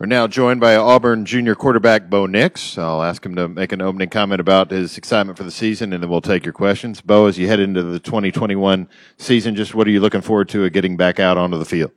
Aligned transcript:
We're 0.00 0.06
now 0.06 0.26
joined 0.26 0.62
by 0.62 0.76
Auburn 0.76 1.26
junior 1.26 1.54
quarterback 1.54 2.08
Bo 2.08 2.24
Nix. 2.24 2.78
I'll 2.78 3.02
ask 3.02 3.22
him 3.22 3.36
to 3.36 3.48
make 3.48 3.70
an 3.70 3.82
opening 3.82 4.08
comment 4.08 4.40
about 4.40 4.70
his 4.70 4.96
excitement 4.96 5.36
for 5.36 5.44
the 5.44 5.50
season, 5.50 5.92
and 5.92 6.02
then 6.02 6.08
we'll 6.08 6.22
take 6.22 6.42
your 6.42 6.54
questions. 6.54 7.02
Bo, 7.02 7.26
as 7.26 7.38
you 7.38 7.48
head 7.48 7.60
into 7.60 7.82
the 7.82 8.00
2021 8.00 8.88
season, 9.18 9.54
just 9.54 9.74
what 9.74 9.86
are 9.86 9.90
you 9.90 10.00
looking 10.00 10.22
forward 10.22 10.48
to 10.48 10.70
getting 10.70 10.96
back 10.96 11.20
out 11.20 11.36
onto 11.36 11.58
the 11.58 11.66
field? 11.66 11.90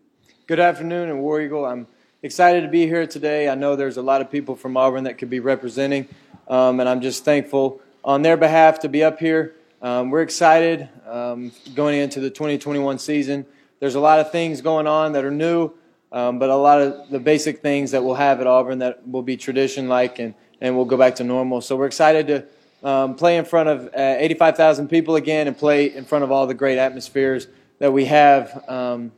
Good 0.48 0.60
afternoon, 0.60 1.12
and 1.12 1.22
War 1.22 1.40
Eagle. 1.40 1.64
I'm 1.64 1.88
excited 2.24 2.64
to 2.64 2.68
be 2.68 2.88
here 2.88 3.08
today. 3.08 3.48
I 3.48 3.56
know 3.56 3.78
there's 3.78 3.96
a 3.96 4.02
lot 4.02 4.20
of 4.20 4.30
people 4.30 4.58
from 4.58 4.76
Auburn 4.76 5.06
that 5.06 5.18
could 5.18 5.30
be 5.30 5.40
representing, 5.40 6.10
um, 6.50 6.82
and 6.82 6.90
I'm 6.90 7.00
just 7.00 7.24
thankful 7.24 7.80
on 8.04 8.22
their 8.22 8.36
behalf 8.36 8.80
to 8.80 8.90
be 8.90 9.02
up 9.02 9.18
here. 9.18 9.56
Um, 9.82 10.10
we're 10.10 10.24
excited 10.24 10.90
um, 11.08 11.54
going 11.74 12.00
into 12.00 12.20
the 12.20 12.30
2021 12.30 13.00
season. 13.00 13.46
There's 13.80 13.96
a 13.96 14.02
lot 14.02 14.20
of 14.20 14.30
things 14.30 14.60
going 14.60 14.88
on 14.88 15.14
that 15.14 15.24
are 15.24 15.32
new 15.32 15.72
um, 16.14 16.38
but 16.38 16.52
a 16.52 16.56
lot 16.56 16.80
of 16.80 17.10
the 17.10 17.20
basic 17.20 17.62
things 17.62 17.90
that 17.92 18.04
we'll 18.04 18.14
have 18.14 18.40
at 18.40 18.46
Auburn 18.46 18.78
that 18.80 19.06
will 19.08 19.24
be 19.24 19.36
tradition 19.36 19.90
like 19.90 20.20
and, 20.20 20.36
and 20.62 20.76
we'll 20.76 20.86
go 20.86 20.96
back 20.96 21.16
to 21.16 21.24
normal. 21.24 21.60
So 21.60 21.76
we're 21.76 21.88
excited 21.88 22.28
to 22.28 22.88
um, 22.88 23.16
play 23.16 23.38
in 23.38 23.46
front 23.46 23.68
of 23.68 23.88
uh, 23.88 24.16
85,000 24.20 24.90
people 24.90 25.16
again 25.16 25.48
and 25.48 25.58
play 25.58 25.94
in 25.94 26.06
front 26.06 26.24
of 26.24 26.32
all 26.32 26.46
the 26.46 26.54
great 26.54 26.78
atmospheres 26.78 27.48
that 27.80 27.92
we 27.92 28.06
have 28.06 28.64
um, 28.70 29.12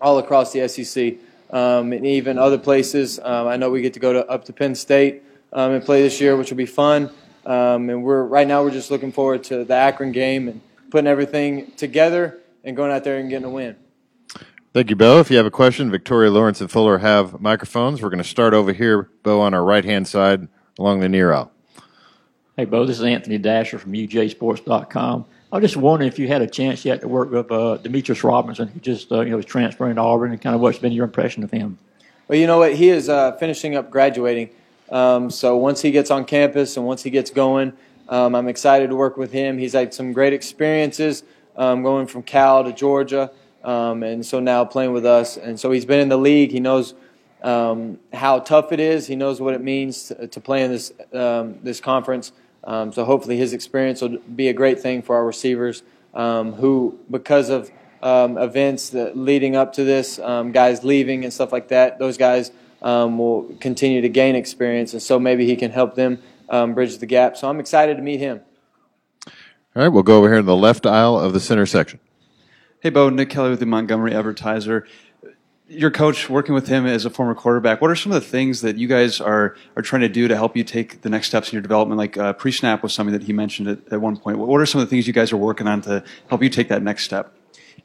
all 0.00 0.18
across 0.18 0.52
the 0.52 0.66
SEC 0.66 1.14
um, 1.50 1.92
and 1.92 2.04
even 2.04 2.38
other 2.38 2.58
places. 2.58 3.20
Um, 3.20 3.46
I 3.46 3.56
know 3.56 3.70
we 3.70 3.80
get 3.80 3.94
to 3.94 4.00
go 4.00 4.12
to, 4.12 4.26
up 4.26 4.46
to 4.46 4.52
Penn 4.52 4.74
State 4.74 5.22
um, 5.52 5.72
and 5.72 5.84
play 5.84 6.02
this 6.02 6.20
year, 6.20 6.36
which 6.36 6.50
will 6.50 6.56
be 6.56 6.66
fun. 6.66 7.08
and 7.44 8.02
we're 8.02 8.24
right 8.24 8.48
now 8.48 8.64
we're 8.64 8.72
just 8.72 8.90
looking 8.90 9.12
forward 9.12 9.44
to 9.44 9.64
the 9.64 9.74
Akron 9.74 10.10
game 10.10 10.48
and 10.48 10.60
putting 10.90 11.06
everything 11.06 11.70
together 11.76 12.40
and 12.64 12.76
going 12.76 12.90
out 12.90 13.04
there 13.04 13.18
and 13.18 13.30
getting 13.30 13.46
a 13.46 13.50
win. 13.50 13.76
Thank 14.76 14.90
you, 14.90 14.96
Bo. 14.96 15.20
If 15.20 15.30
you 15.30 15.38
have 15.38 15.46
a 15.46 15.50
question, 15.50 15.90
Victoria, 15.90 16.30
Lawrence, 16.30 16.60
and 16.60 16.70
Fuller 16.70 16.98
have 16.98 17.40
microphones. 17.40 18.02
We're 18.02 18.10
going 18.10 18.22
to 18.22 18.28
start 18.28 18.52
over 18.52 18.74
here, 18.74 19.08
Bo, 19.22 19.40
on 19.40 19.54
our 19.54 19.64
right 19.64 19.82
hand 19.82 20.06
side 20.06 20.48
along 20.78 21.00
the 21.00 21.08
near 21.08 21.32
aisle. 21.32 21.50
Hey, 22.58 22.66
Bo, 22.66 22.84
this 22.84 22.98
is 22.98 23.02
Anthony 23.02 23.38
Dasher 23.38 23.78
from 23.78 23.92
UGASports.com. 23.92 25.24
I 25.50 25.56
was 25.56 25.62
just 25.62 25.78
wondering 25.78 26.08
if 26.08 26.18
you 26.18 26.28
had 26.28 26.42
a 26.42 26.46
chance 26.46 26.84
yet 26.84 27.00
to 27.00 27.08
work 27.08 27.30
with 27.30 27.50
uh, 27.50 27.78
Demetris 27.82 28.22
Robinson, 28.22 28.68
who 28.68 28.78
just 28.80 29.10
uh, 29.10 29.22
you 29.22 29.30
know 29.30 29.36
was 29.36 29.46
transferring 29.46 29.94
to 29.94 30.02
Auburn, 30.02 30.32
and 30.32 30.42
kind 30.42 30.54
of 30.54 30.60
what's 30.60 30.76
been 30.76 30.92
your 30.92 31.06
impression 31.06 31.42
of 31.42 31.50
him? 31.50 31.78
Well, 32.28 32.38
you 32.38 32.46
know 32.46 32.58
what, 32.58 32.74
he 32.74 32.90
is 32.90 33.08
uh, 33.08 33.32
finishing 33.38 33.76
up 33.76 33.90
graduating. 33.90 34.50
Um, 34.90 35.30
so 35.30 35.56
once 35.56 35.80
he 35.80 35.90
gets 35.90 36.10
on 36.10 36.26
campus 36.26 36.76
and 36.76 36.84
once 36.84 37.02
he 37.02 37.08
gets 37.08 37.30
going, 37.30 37.72
um, 38.10 38.34
I'm 38.34 38.46
excited 38.46 38.90
to 38.90 38.94
work 38.94 39.16
with 39.16 39.32
him. 39.32 39.56
He's 39.56 39.72
had 39.72 39.94
some 39.94 40.12
great 40.12 40.34
experiences 40.34 41.22
um, 41.56 41.82
going 41.82 42.06
from 42.06 42.22
Cal 42.22 42.62
to 42.62 42.74
Georgia. 42.74 43.30
Um, 43.66 44.04
and 44.04 44.24
so 44.24 44.38
now 44.38 44.64
playing 44.64 44.92
with 44.92 45.04
us. 45.04 45.36
And 45.36 45.58
so 45.58 45.72
he's 45.72 45.84
been 45.84 45.98
in 45.98 46.08
the 46.08 46.16
league. 46.16 46.52
He 46.52 46.60
knows 46.60 46.94
um, 47.42 47.98
how 48.12 48.38
tough 48.38 48.70
it 48.70 48.78
is. 48.78 49.08
He 49.08 49.16
knows 49.16 49.40
what 49.40 49.54
it 49.54 49.60
means 49.60 50.04
to, 50.04 50.28
to 50.28 50.40
play 50.40 50.62
in 50.62 50.70
this 50.70 50.92
um, 51.12 51.58
this 51.64 51.80
conference. 51.80 52.30
Um, 52.62 52.92
so 52.92 53.04
hopefully 53.04 53.36
his 53.36 53.52
experience 53.52 54.00
will 54.00 54.18
be 54.18 54.48
a 54.48 54.52
great 54.52 54.78
thing 54.78 55.02
for 55.02 55.16
our 55.16 55.26
receivers, 55.26 55.82
um, 56.14 56.52
who 56.54 56.98
because 57.10 57.50
of 57.50 57.70
um, 58.02 58.38
events 58.38 58.90
that 58.90 59.16
leading 59.16 59.56
up 59.56 59.72
to 59.74 59.84
this, 59.84 60.18
guys 60.18 60.84
leaving 60.84 61.24
and 61.24 61.32
stuff 61.32 61.52
like 61.52 61.68
that, 61.68 61.98
those 61.98 62.16
guys 62.16 62.52
will 62.80 63.52
continue 63.60 64.00
to 64.00 64.08
gain 64.08 64.36
experience, 64.36 64.92
and 64.92 65.02
so 65.02 65.18
maybe 65.18 65.44
he 65.44 65.56
can 65.56 65.72
help 65.72 65.94
them 65.96 66.22
bridge 66.74 66.98
the 66.98 67.06
gap. 67.06 67.36
So 67.36 67.48
I'm 67.48 67.60
excited 67.60 67.96
to 67.96 68.02
meet 68.02 68.20
him. 68.20 68.40
All 69.74 69.82
right, 69.82 69.88
we'll 69.88 70.02
go 70.02 70.18
over 70.18 70.28
here 70.28 70.38
in 70.38 70.46
the 70.46 70.56
left 70.56 70.86
aisle 70.86 71.18
of 71.18 71.32
the 71.32 71.40
center 71.40 71.66
section. 71.66 71.98
Hey, 72.86 72.90
Bo, 72.90 73.08
Nick 73.08 73.30
Kelly 73.30 73.50
with 73.50 73.58
the 73.58 73.66
Montgomery 73.66 74.14
Advertiser. 74.14 74.86
Your 75.66 75.90
coach, 75.90 76.30
working 76.30 76.54
with 76.54 76.68
him 76.68 76.86
as 76.86 77.04
a 77.04 77.10
former 77.10 77.34
quarterback, 77.34 77.80
what 77.80 77.90
are 77.90 77.96
some 77.96 78.12
of 78.12 78.22
the 78.22 78.28
things 78.28 78.60
that 78.60 78.76
you 78.76 78.86
guys 78.86 79.20
are, 79.20 79.56
are 79.74 79.82
trying 79.82 80.02
to 80.02 80.08
do 80.08 80.28
to 80.28 80.36
help 80.36 80.56
you 80.56 80.62
take 80.62 81.00
the 81.00 81.10
next 81.10 81.26
steps 81.26 81.48
in 81.48 81.54
your 81.54 81.62
development? 81.62 81.98
Like 81.98 82.16
uh, 82.16 82.34
pre 82.34 82.52
snap 82.52 82.84
was 82.84 82.94
something 82.94 83.12
that 83.12 83.24
he 83.24 83.32
mentioned 83.32 83.66
at, 83.66 83.92
at 83.92 84.00
one 84.00 84.16
point. 84.16 84.38
What 84.38 84.60
are 84.60 84.66
some 84.66 84.80
of 84.80 84.86
the 84.86 84.90
things 84.90 85.08
you 85.08 85.12
guys 85.12 85.32
are 85.32 85.36
working 85.36 85.66
on 85.66 85.80
to 85.80 86.04
help 86.28 86.44
you 86.44 86.48
take 86.48 86.68
that 86.68 86.84
next 86.84 87.02
step? 87.02 87.34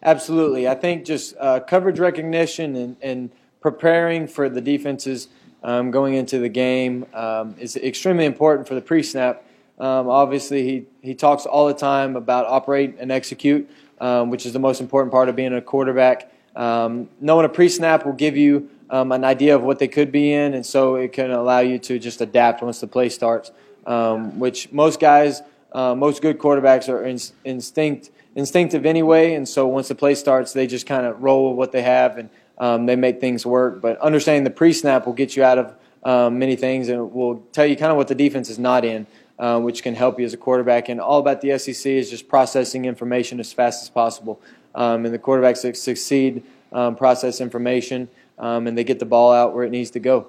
Absolutely. 0.03 0.67
I 0.67 0.75
think 0.75 1.03
just 1.03 1.33
uh, 1.39 1.61
coverage 1.61 1.97
recognition 1.97 2.75
and, 2.75 2.95
and, 3.01 3.31
preparing 3.59 4.27
for 4.27 4.49
the 4.49 4.61
defenses 4.61 5.29
um, 5.63 5.89
going 5.89 6.13
into 6.13 6.37
the 6.37 6.49
game 6.49 7.07
um, 7.15 7.55
is 7.57 7.75
extremely 7.75 8.25
important 8.25 8.67
for 8.67 8.75
the 8.75 8.81
pre 8.81 9.01
snap. 9.01 9.43
Um, 9.81 10.07
obviously, 10.07 10.63
he, 10.63 10.85
he 11.01 11.15
talks 11.15 11.45
all 11.45 11.67
the 11.67 11.73
time 11.73 12.15
about 12.15 12.45
operate 12.45 12.95
and 12.99 13.11
execute 13.11 13.69
um, 14.01 14.31
which 14.31 14.45
is 14.45 14.51
the 14.51 14.59
most 14.59 14.81
important 14.81 15.11
part 15.11 15.29
of 15.29 15.35
being 15.35 15.53
a 15.53 15.61
quarterback. 15.61 16.33
Um, 16.55 17.07
knowing 17.21 17.45
a 17.45 17.49
pre-snap 17.49 18.05
will 18.05 18.13
give 18.13 18.35
you 18.35 18.69
um, 18.89 19.13
an 19.13 19.23
idea 19.23 19.55
of 19.55 19.61
what 19.61 19.79
they 19.79 19.87
could 19.87 20.11
be 20.11 20.33
in, 20.33 20.53
and 20.53 20.65
so 20.65 20.95
it 20.95 21.13
can 21.13 21.31
allow 21.31 21.59
you 21.59 21.79
to 21.79 21.99
just 21.99 22.19
adapt 22.19 22.61
once 22.61 22.81
the 22.81 22.87
play 22.87 23.07
starts. 23.07 23.51
Um, 23.85 24.39
which 24.39 24.71
most 24.71 24.99
guys, 24.99 25.41
uh, 25.71 25.95
most 25.95 26.21
good 26.21 26.37
quarterbacks 26.37 26.89
are 26.89 27.03
in, 27.03 27.19
instinct 27.45 28.11
instinctive 28.35 28.85
anyway, 28.85 29.33
and 29.35 29.47
so 29.47 29.67
once 29.67 29.87
the 29.87 29.95
play 29.95 30.15
starts, 30.15 30.53
they 30.53 30.67
just 30.67 30.85
kind 30.85 31.05
of 31.05 31.21
roll 31.21 31.49
with 31.49 31.57
what 31.57 31.71
they 31.71 31.81
have 31.81 32.17
and 32.17 32.29
um, 32.57 32.85
they 32.85 32.95
make 32.95 33.19
things 33.19 33.45
work. 33.45 33.81
But 33.81 33.99
understanding 33.99 34.43
the 34.43 34.51
pre-snap 34.51 35.05
will 35.05 35.13
get 35.13 35.35
you 35.35 35.43
out 35.43 35.57
of 36.03 36.31
many 36.31 36.55
things 36.55 36.89
and 36.89 37.11
will 37.13 37.37
tell 37.51 37.65
you 37.65 37.75
kind 37.75 37.91
of 37.91 37.97
what 37.97 38.07
the 38.07 38.15
defense 38.15 38.49
is 38.49 38.57
not 38.57 38.85
in 38.85 39.05
uh, 39.41 39.59
which 39.59 39.81
can 39.83 39.95
help 39.95 40.19
you 40.19 40.25
as 40.25 40.33
a 40.33 40.37
quarterback. 40.37 40.87
And 40.87 41.01
all 41.01 41.19
about 41.19 41.41
the 41.41 41.57
SEC 41.57 41.85
is 41.87 42.09
just 42.09 42.29
processing 42.29 42.85
information 42.85 43.39
as 43.39 43.51
fast 43.51 43.81
as 43.81 43.89
possible. 43.89 44.39
Um, 44.75 45.03
and 45.03 45.13
the 45.13 45.19
quarterbacks 45.19 45.63
that 45.63 45.75
succeed 45.75 46.43
um, 46.71 46.95
process 46.95 47.41
information 47.41 48.07
um, 48.37 48.67
and 48.67 48.77
they 48.77 48.83
get 48.83 48.99
the 48.99 49.05
ball 49.05 49.33
out 49.33 49.53
where 49.53 49.65
it 49.65 49.71
needs 49.71 49.91
to 49.91 49.99
go. 49.99 50.27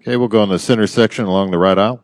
Okay, 0.00 0.16
we'll 0.16 0.28
go 0.28 0.42
in 0.42 0.48
the 0.50 0.58
center 0.58 0.86
section 0.86 1.24
along 1.24 1.52
the 1.52 1.58
right 1.58 1.78
aisle. 1.78 2.02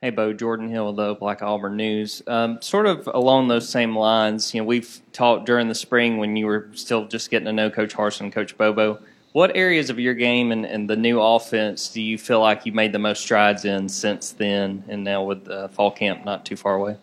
Hey, 0.00 0.08
Bo, 0.08 0.32
Jordan 0.32 0.70
Hill, 0.70 0.94
the 0.94 1.14
Black 1.14 1.42
Auburn 1.42 1.76
News. 1.76 2.22
Um, 2.26 2.60
sort 2.62 2.86
of 2.86 3.06
along 3.12 3.48
those 3.48 3.68
same 3.68 3.94
lines, 3.94 4.54
you 4.54 4.62
know, 4.62 4.64
we've 4.64 5.02
talked 5.12 5.44
during 5.44 5.68
the 5.68 5.74
spring 5.74 6.16
when 6.16 6.36
you 6.36 6.46
were 6.46 6.70
still 6.72 7.06
just 7.06 7.30
getting 7.30 7.44
to 7.44 7.52
know 7.52 7.70
Coach 7.70 7.94
Harsin, 7.94 8.32
Coach 8.32 8.56
Bobo 8.56 9.00
what 9.32 9.56
areas 9.56 9.90
of 9.90 9.98
your 9.98 10.14
game 10.14 10.50
and, 10.52 10.64
and, 10.66 10.90
the 10.90 10.96
new 10.96 11.20
offense 11.20 11.88
do 11.88 12.02
you 12.02 12.18
feel 12.18 12.40
like 12.40 12.66
you 12.66 12.72
made 12.72 12.92
the 12.92 12.98
most 12.98 13.20
strides 13.22 13.64
in 13.64 13.88
since 13.88 14.32
then, 14.32 14.82
and 14.88 15.04
now 15.04 15.22
with 15.22 15.48
uh, 15.48 15.68
fall 15.68 15.90
camp 15.90 16.24
not 16.24 16.44
too 16.44 16.56
far 16.56 16.74
away? 16.74 16.96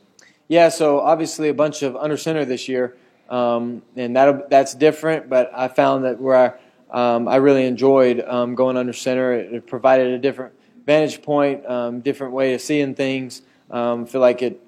Yeah, 0.50 0.70
so 0.70 1.00
obviously 1.00 1.50
a 1.50 1.54
bunch 1.54 1.84
of 1.84 1.96
under 1.96 2.18
center 2.18 2.46
this 2.46 2.68
year, 2.68 2.96
um, 3.30 3.82
and 3.96 4.16
that 4.16 4.50
that's 4.50 4.74
different. 4.74 5.30
But 5.30 5.52
I 5.54 5.68
found 5.68 6.04
that 6.06 6.20
where 6.20 6.58
I, 6.92 7.16
um, 7.16 7.28
I 7.28 7.38
really 7.38 7.66
enjoyed 7.66 8.22
um, 8.22 8.56
going 8.56 8.78
under 8.78 8.94
center, 8.94 9.34
it, 9.34 9.54
it, 9.54 9.68
provided 9.68 10.08
a 10.08 10.20
different 10.20 10.54
vantage 10.86 11.22
point, 11.22 11.66
um, 11.66 12.02
different 12.02 12.34
way 12.34 12.54
of 12.54 12.62
seeing 12.62 12.96
things. 12.96 13.42
Um, 13.72 14.06
feel 14.06 14.22
like 14.22 14.42
it 14.42 14.62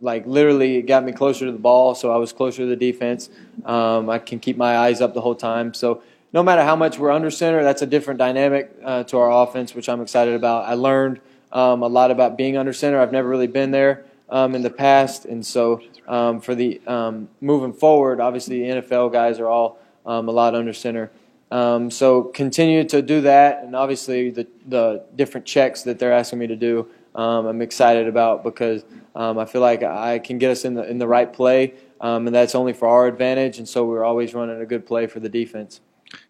like 0.00 0.26
literally 0.26 0.76
it 0.76 0.82
got 0.82 1.04
me 1.04 1.12
closer 1.12 1.46
to 1.46 1.52
the 1.52 1.58
ball, 1.58 1.94
so 1.94 2.12
I 2.12 2.16
was 2.16 2.32
closer 2.32 2.58
to 2.58 2.66
the 2.66 2.76
defense. 2.76 3.30
Um, 3.64 4.08
I 4.08 4.18
can 4.18 4.38
keep 4.38 4.56
my 4.56 4.76
eyes 4.78 5.00
up 5.00 5.14
the 5.14 5.20
whole 5.20 5.34
time. 5.34 5.74
So 5.74 6.02
no 6.32 6.42
matter 6.42 6.62
how 6.62 6.76
much 6.76 6.98
we're 6.98 7.10
under 7.10 7.30
center, 7.30 7.62
that's 7.62 7.82
a 7.82 7.86
different 7.86 8.18
dynamic 8.18 8.70
uh, 8.84 9.04
to 9.04 9.18
our 9.18 9.30
offense, 9.30 9.74
which 9.74 9.88
I'm 9.88 10.00
excited 10.00 10.34
about. 10.34 10.66
I 10.66 10.74
learned 10.74 11.20
um, 11.52 11.82
a 11.82 11.86
lot 11.86 12.10
about 12.10 12.36
being 12.36 12.56
under 12.56 12.72
center. 12.72 13.00
I've 13.00 13.12
never 13.12 13.28
really 13.28 13.46
been 13.46 13.70
there 13.70 14.04
um, 14.28 14.54
in 14.54 14.62
the 14.62 14.70
past, 14.70 15.24
and 15.24 15.44
so 15.44 15.80
um, 16.06 16.40
for 16.40 16.54
the 16.54 16.80
um, 16.86 17.28
moving 17.40 17.72
forward, 17.72 18.20
obviously 18.20 18.60
the 18.60 18.80
NFL 18.80 19.12
guys 19.12 19.40
are 19.40 19.48
all 19.48 19.78
um, 20.04 20.28
a 20.28 20.32
lot 20.32 20.54
under 20.54 20.74
center. 20.74 21.10
Um, 21.50 21.90
so 21.90 22.24
continue 22.24 22.84
to 22.84 23.00
do 23.00 23.22
that, 23.22 23.64
and 23.64 23.74
obviously 23.74 24.30
the 24.30 24.46
the 24.66 25.04
different 25.16 25.46
checks 25.46 25.82
that 25.84 25.98
they're 25.98 26.12
asking 26.12 26.40
me 26.40 26.46
to 26.48 26.56
do, 26.56 26.88
I'm 27.14 27.62
excited 27.62 28.06
about 28.06 28.44
because 28.44 28.84
I 29.16 29.44
feel 29.46 29.62
like 29.62 29.82
I 29.82 30.18
can 30.18 30.36
get 30.36 30.50
us 30.50 30.66
in 30.66 30.74
the 30.74 30.88
in 30.88 30.98
the 30.98 31.08
right 31.08 31.32
play, 31.32 31.72
and 32.02 32.28
that's 32.28 32.54
only 32.54 32.74
for 32.74 32.86
our 32.86 33.06
advantage. 33.06 33.56
And 33.56 33.66
so 33.66 33.86
we're 33.86 34.04
always 34.04 34.34
running 34.34 34.60
a 34.60 34.66
good 34.66 34.86
play 34.86 35.06
for 35.06 35.20
the 35.20 35.30
defense. 35.30 35.80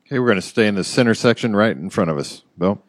Okay, 0.08 0.19
we're 0.20 0.26
going 0.28 0.36
to 0.36 0.42
stay 0.42 0.66
in 0.66 0.74
the 0.74 0.84
center 0.84 1.12
section 1.12 1.54
right 1.54 1.76
in 1.76 1.91
front 1.91 2.08
of 2.08 2.16
us. 2.16 2.42
Bill? 2.56 2.80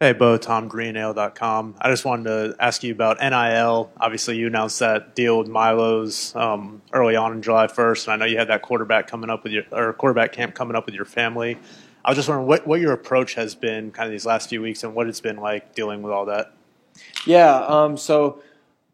Hey, 0.00 0.14
Bo, 0.14 0.38
Tom 0.38 0.68
Green 0.68 0.96
AL.com. 0.96 1.74
I 1.78 1.90
just 1.90 2.06
wanted 2.06 2.24
to 2.24 2.56
ask 2.58 2.82
you 2.82 2.92
about 2.92 3.18
NIL. 3.20 3.92
Obviously, 4.00 4.38
you 4.38 4.46
announced 4.46 4.78
that 4.78 5.14
deal 5.14 5.38
with 5.38 5.48
Milo's 5.48 6.34
um, 6.34 6.80
early 6.94 7.14
on 7.14 7.32
in 7.32 7.42
July 7.42 7.66
1st, 7.66 8.04
and 8.04 8.14
I 8.14 8.16
know 8.16 8.24
you 8.24 8.38
had 8.38 8.48
that 8.48 8.62
quarterback 8.62 9.06
coming 9.06 9.28
up 9.28 9.44
with 9.44 9.52
your 9.52 9.64
or 9.70 9.92
quarterback 9.92 10.32
camp 10.32 10.54
coming 10.54 10.74
up 10.74 10.86
with 10.86 10.94
your 10.94 11.04
family. 11.04 11.58
I 12.06 12.10
was 12.10 12.16
just 12.16 12.30
wondering 12.30 12.48
what, 12.48 12.66
what 12.66 12.80
your 12.80 12.92
approach 12.92 13.34
has 13.34 13.54
been 13.54 13.90
kind 13.90 14.06
of 14.06 14.12
these 14.12 14.24
last 14.24 14.48
few 14.48 14.62
weeks 14.62 14.82
and 14.82 14.94
what 14.94 15.08
it's 15.08 15.20
been 15.20 15.36
like 15.36 15.74
dealing 15.74 16.00
with 16.00 16.14
all 16.14 16.24
that. 16.24 16.54
Yeah, 17.26 17.54
um, 17.66 17.98
so 17.98 18.42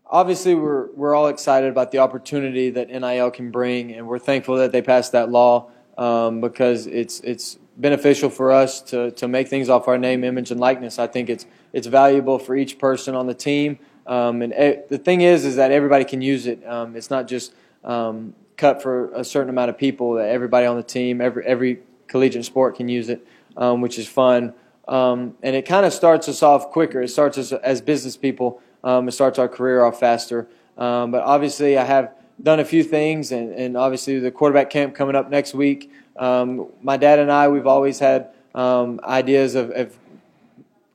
obviously 0.05 0.57
we're 0.57 0.91
we're 0.97 1.15
all 1.15 1.29
excited 1.29 1.71
about 1.71 1.93
the 1.93 1.99
opportunity 1.99 2.71
that 2.71 2.89
NIL 2.89 3.31
can 3.31 3.53
bring, 3.53 3.93
and 3.93 4.09
we're 4.09 4.19
thankful 4.19 4.57
that 4.57 4.73
they 4.73 4.83
passed 4.83 5.13
that 5.13 5.31
law 5.31 5.71
um, 5.97 6.41
because 6.41 6.89
it's 6.89 7.21
it's 7.21 7.57
beneficial 7.79 8.29
for 8.29 8.51
us 8.51 8.83
to, 8.83 9.13
to 9.13 9.29
make 9.29 9.49
things 9.49 9.69
off 9.69 9.89
our 9.89 9.97
name, 9.97 10.25
image, 10.25 10.51
and 10.51 10.61
likeness. 10.61 10.99
I 10.99 11.07
think 11.07 11.31
it's 11.31 11.47
it's 11.73 11.87
valuable 11.87 12.39
for 12.39 12.57
each 12.57 12.79
person 12.79 13.15
on 13.15 13.27
the 13.27 13.35
team. 13.35 13.79
Um, 14.07 14.43
and 14.43 14.53
it, 14.53 14.89
the 14.89 14.99
thing 14.99 15.21
is, 15.21 15.45
is 15.45 15.57
that 15.57 15.71
everybody 15.71 16.05
can 16.05 16.21
use 16.21 16.47
it. 16.47 16.67
Um, 16.67 16.97
it's 16.97 17.11
not 17.11 17.29
just 17.29 17.55
um, 17.85 18.35
cut 18.57 18.83
for 18.83 19.13
a 19.13 19.23
certain 19.23 19.51
amount 19.51 19.71
of 19.71 19.79
people. 19.79 20.15
That 20.15 20.29
everybody 20.29 20.67
on 20.67 20.77
the 20.77 20.83
team, 20.83 21.21
every 21.21 21.47
every 21.47 21.81
collegiate 22.09 22.45
sport 22.45 22.77
can 22.77 22.89
use 22.89 23.09
it, 23.09 23.27
um, 23.57 23.81
which 23.81 23.99
is 23.99 24.09
fun. 24.09 24.55
Um, 24.89 25.37
and 25.43 25.55
it 25.55 25.67
kind 25.67 25.85
of 25.87 25.93
starts 25.93 26.29
us 26.29 26.43
off 26.43 26.71
quicker. 26.71 27.03
It 27.03 27.09
starts 27.09 27.39
us 27.39 27.53
as 27.53 27.81
business 27.81 28.17
people. 28.17 28.61
Um, 28.83 29.07
it 29.07 29.13
starts 29.13 29.39
our 29.39 29.49
career 29.49 29.85
off 29.85 30.01
faster. 30.01 30.49
But 30.77 31.23
obviously, 31.23 31.77
I 31.77 31.85
have 31.85 32.15
done 32.43 32.61
a 32.61 32.65
few 32.65 32.83
things, 32.85 33.33
and, 33.33 33.53
and 33.53 33.77
obviously 33.77 34.19
the 34.19 34.31
quarterback 34.31 34.71
camp 34.71 34.95
coming 34.95 35.17
up 35.17 35.29
next 35.29 35.55
week. 35.55 35.91
Um, 36.19 36.67
my 36.83 36.97
dad 36.97 37.19
and 37.21 37.31
I, 37.31 37.49
we've 37.49 37.67
always 37.67 37.99
had 37.99 38.31
um, 38.55 39.01
ideas 39.05 39.55
of, 39.55 39.71
of, 39.71 39.97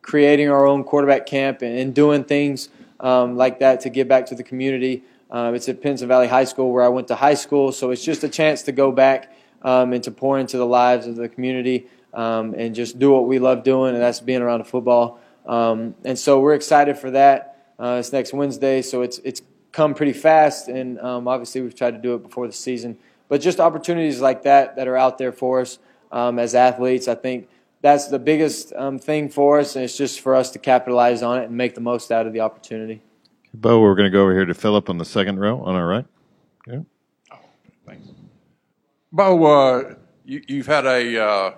creating 0.02 0.50
our 0.50 0.68
own 0.68 0.84
quarterback 0.84 1.26
camp 1.26 1.62
and, 1.62 1.78
and 1.80 1.96
doing 1.96 2.26
things 2.26 2.68
um, 3.00 3.38
like 3.38 3.60
that 3.60 3.80
to 3.80 3.90
give 3.90 4.06
back 4.06 4.26
to 4.26 4.36
the 4.36 4.44
community. 4.44 5.02
Uh, 5.32 5.54
it's 5.56 5.70
at 5.70 5.82
Pinson 5.82 6.10
Valley 6.10 6.28
High 6.28 6.44
School 6.44 6.74
where 6.74 6.84
I 6.84 6.90
went 6.90 7.08
to 7.08 7.16
high 7.16 7.36
school, 7.36 7.72
so 7.72 7.90
it's 7.90 8.04
just 8.04 8.22
a 8.26 8.28
chance 8.28 8.64
to 8.64 8.74
go 8.74 8.92
back 8.92 9.34
um, 9.62 9.94
and 9.94 10.04
to 10.04 10.12
pour 10.12 10.38
into 10.38 10.58
the 10.58 10.66
lives 10.66 11.08
of 11.08 11.16
the 11.16 11.30
community 11.30 11.88
um, 12.14 12.54
and 12.54 12.76
just 12.76 13.00
do 13.00 13.12
what 13.12 13.28
we 13.28 13.40
love 13.40 13.64
doing, 13.64 13.94
and 13.94 14.04
that's 14.04 14.20
being 14.20 14.42
around 14.42 14.60
the 14.60 14.66
football. 14.66 15.20
Um, 15.46 15.96
and 16.04 16.20
so 16.20 16.40
we're 16.40 16.54
excited 16.54 16.98
for 16.98 17.12
that. 17.12 17.74
Uh, 17.80 17.98
it's 18.00 18.12
next 18.12 18.34
Wednesday, 18.34 18.82
so 18.82 19.02
it's 19.02 19.20
it's 19.20 19.42
come 19.72 19.94
pretty 19.94 20.14
fast, 20.14 20.68
and 20.68 21.00
um, 21.00 21.28
obviously 21.28 21.62
we've 21.62 21.76
tried 21.76 21.92
to 21.92 21.98
do 21.98 22.14
it 22.16 22.24
before 22.24 22.46
the 22.46 22.54
season. 22.54 22.98
But 23.30 23.42
just 23.42 23.60
opportunities 23.60 24.22
like 24.22 24.44
that 24.44 24.76
that 24.76 24.88
are 24.88 24.98
out 24.98 25.18
there 25.18 25.32
for 25.32 25.62
us 25.62 25.80
um, 26.12 26.40
as 26.40 26.56
athletes, 26.56 27.08
I 27.08 27.16
think 27.16 27.50
that's 27.82 28.08
the 28.08 28.20
biggest 28.20 28.74
um, 28.74 28.98
thing 28.98 29.30
for 29.30 29.60
us, 29.60 29.76
and 29.76 29.84
it's 29.84 29.98
just 29.98 30.22
for 30.22 30.36
us 30.36 30.52
to 30.52 30.60
capitalize 30.60 31.22
on 31.22 31.40
it 31.40 31.46
and 31.46 31.58
make 31.58 31.76
the 31.76 31.82
most 31.82 32.12
out 32.12 32.26
of 32.26 32.34
the 32.34 32.40
opportunity. 32.40 33.02
Bo, 33.54 33.82
we're 33.82 33.96
going 33.96 34.10
to 34.10 34.16
go 34.16 34.24
over 34.24 34.34
here 34.34 34.46
to 34.46 34.54
Philip 34.54 34.90
on 34.90 34.98
the 34.98 35.06
second 35.06 35.40
row 35.40 35.62
on 35.62 35.76
our 35.76 35.88
right. 35.88 36.06
Yeah. 36.68 36.80
Oh, 37.32 37.40
thanks. 37.86 38.08
Bo, 39.12 39.46
uh, 39.46 39.96
you, 40.26 40.64
have 40.64 40.68
had 40.68 40.86
a 40.86 41.24
uh, 41.24 41.54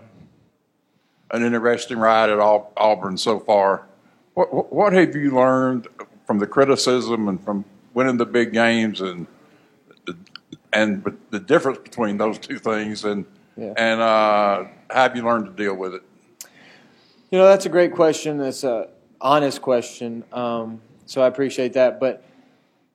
an 1.31 1.43
interesting 1.43 1.97
ride 1.97 2.29
at 2.29 2.39
Auburn 2.39 3.17
so 3.17 3.39
far. 3.39 3.87
What, 4.33 4.73
what 4.73 4.93
have 4.93 5.15
you 5.15 5.35
learned 5.35 5.87
from 6.25 6.39
the 6.39 6.47
criticism 6.47 7.27
and 7.27 7.41
from 7.41 7.65
winning 7.93 8.17
the 8.17 8.25
big 8.25 8.51
games 8.51 8.99
and 8.99 9.27
and 10.75 11.17
the 11.31 11.39
difference 11.39 11.79
between 11.79 12.17
those 12.17 12.37
two 12.37 12.59
things 12.59 13.05
and 13.05 13.25
yeah. 13.57 13.73
and 13.77 14.01
uh, 14.01 14.65
how 14.89 15.03
have 15.03 15.15
you 15.15 15.23
learned 15.23 15.45
to 15.45 15.51
deal 15.51 15.75
with 15.75 15.93
it? 15.95 16.03
You 17.31 17.39
know, 17.39 17.45
that's 17.45 17.65
a 17.65 17.69
great 17.69 17.93
question. 17.93 18.37
That's 18.37 18.63
a 18.63 18.89
honest 19.21 19.61
question. 19.61 20.23
Um, 20.31 20.81
so 21.05 21.21
I 21.21 21.27
appreciate 21.27 21.73
that. 21.73 21.99
But 21.99 22.23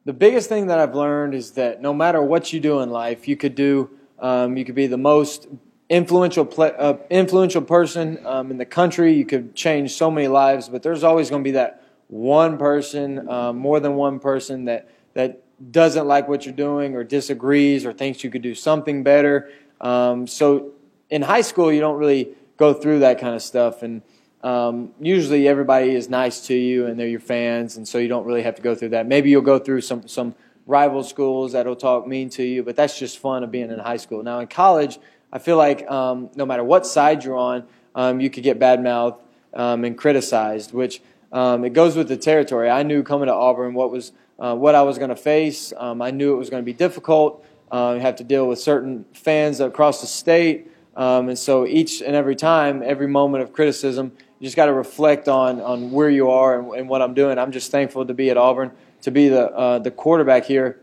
the 0.04 0.12
biggest 0.12 0.48
thing 0.48 0.66
that 0.66 0.78
I've 0.78 0.94
learned 0.94 1.34
is 1.34 1.52
that 1.52 1.80
no 1.80 1.94
matter 1.94 2.22
what 2.22 2.52
you 2.52 2.60
do 2.60 2.80
in 2.80 2.90
life, 2.90 3.26
you 3.26 3.36
could 3.36 3.54
do, 3.54 3.90
um, 4.18 4.56
you 4.56 4.64
could 4.64 4.74
be 4.74 4.86
the 4.86 4.98
most 4.98 5.48
influential 5.88 6.48
uh, 6.58 6.94
influential 7.08 7.62
person 7.62 8.24
um, 8.26 8.50
in 8.50 8.58
the 8.58 8.66
country. 8.66 9.14
You 9.14 9.24
could 9.24 9.54
change 9.54 9.92
so 9.92 10.10
many 10.10 10.28
lives, 10.28 10.68
but 10.68 10.82
there's 10.82 11.02
always 11.02 11.30
going 11.30 11.42
to 11.42 11.48
be 11.48 11.52
that 11.52 11.82
one 12.08 12.58
person, 12.58 13.28
uh, 13.28 13.52
more 13.52 13.80
than 13.80 13.94
one 13.94 14.20
person 14.20 14.66
that 14.66 14.90
that 15.14 15.42
doesn't 15.70 16.06
like 16.06 16.28
what 16.28 16.46
you're 16.46 16.54
doing 16.54 16.94
or 16.94 17.04
disagrees 17.04 17.84
or 17.84 17.92
thinks 17.92 18.24
you 18.24 18.30
could 18.30 18.42
do 18.42 18.54
something 18.54 19.02
better. 19.02 19.50
Um, 19.80 20.26
so 20.26 20.72
in 21.10 21.22
high 21.22 21.42
school, 21.42 21.72
you 21.72 21.80
don't 21.80 21.98
really 21.98 22.30
go 22.56 22.72
through 22.72 23.00
that 23.00 23.20
kind 23.20 23.34
of 23.34 23.42
stuff, 23.42 23.82
and 23.82 24.02
um, 24.42 24.92
usually 25.00 25.48
everybody 25.48 25.94
is 25.94 26.08
nice 26.08 26.46
to 26.46 26.54
you 26.54 26.86
and 26.86 26.98
they're 26.98 27.08
your 27.08 27.20
fans, 27.20 27.76
and 27.76 27.86
so 27.86 27.98
you 27.98 28.08
don't 28.08 28.24
really 28.24 28.42
have 28.42 28.54
to 28.56 28.62
go 28.62 28.74
through 28.74 28.90
that. 28.90 29.06
Maybe 29.06 29.30
you'll 29.30 29.42
go 29.42 29.58
through 29.58 29.82
some 29.82 30.06
some 30.08 30.34
rival 30.66 31.02
schools 31.02 31.52
that'll 31.52 31.76
talk 31.76 32.06
mean 32.06 32.30
to 32.30 32.42
you, 32.42 32.62
but 32.62 32.76
that's 32.76 32.98
just 32.98 33.18
fun 33.18 33.42
of 33.42 33.50
being 33.50 33.70
in 33.70 33.78
high 33.78 33.96
school. 33.96 34.22
Now 34.22 34.38
in 34.40 34.46
college, 34.46 34.98
I 35.32 35.38
feel 35.38 35.56
like 35.56 35.90
um, 35.90 36.30
no 36.36 36.46
matter 36.46 36.62
what 36.62 36.86
side 36.86 37.24
you're 37.24 37.36
on, 37.36 37.64
um, 37.94 38.20
you 38.20 38.30
could 38.30 38.44
get 38.44 38.58
bad 38.58 38.82
mouthed 38.82 39.20
um, 39.54 39.84
and 39.84 39.96
criticized, 39.96 40.72
which 40.72 41.02
um, 41.32 41.64
it 41.64 41.72
goes 41.72 41.96
with 41.96 42.08
the 42.08 42.16
territory. 42.16 42.70
I 42.70 42.82
knew 42.82 43.02
coming 43.02 43.26
to 43.26 43.34
Auburn 43.34 43.74
what 43.74 43.90
was 43.90 44.12
uh, 44.40 44.54
what 44.54 44.74
I 44.74 44.82
was 44.82 44.98
going 44.98 45.10
to 45.10 45.16
face. 45.16 45.72
Um, 45.76 46.02
I 46.02 46.10
knew 46.10 46.34
it 46.34 46.36
was 46.38 46.50
going 46.50 46.62
to 46.62 46.66
be 46.66 46.72
difficult. 46.72 47.44
Uh, 47.70 47.92
you 47.96 48.00
have 48.00 48.16
to 48.16 48.24
deal 48.24 48.48
with 48.48 48.58
certain 48.58 49.04
fans 49.12 49.60
across 49.60 50.00
the 50.00 50.06
state, 50.06 50.70
and 50.96 51.38
so 51.38 51.66
each 51.66 52.02
and 52.02 52.16
every 52.16 52.34
time, 52.34 52.82
every 52.84 53.06
moment 53.06 53.44
of 53.44 53.52
criticism 53.52 54.12
you 54.40 54.46
just 54.46 54.56
got 54.56 54.66
to 54.66 54.72
reflect 54.72 55.28
on 55.28 55.60
on 55.60 55.90
where 55.92 56.08
you 56.08 56.30
are 56.30 56.58
and, 56.58 56.72
and, 56.72 56.88
what 56.88 57.02
I'm 57.02 57.14
doing. 57.14 57.38
I'm 57.38 57.52
just 57.52 57.70
thankful 57.70 58.06
to 58.06 58.14
be 58.14 58.30
at 58.30 58.38
Auburn, 58.38 58.72
to 59.02 59.10
be 59.10 59.28
the 59.28 59.50
uh, 59.50 59.78
the 59.78 59.90
quarterback 59.90 60.46
here, 60.46 60.80